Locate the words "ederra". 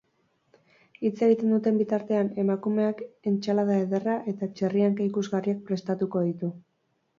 3.83-4.17